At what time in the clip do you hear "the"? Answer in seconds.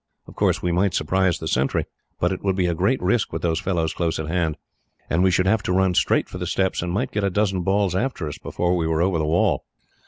1.37-1.47, 6.39-6.47, 9.19-9.25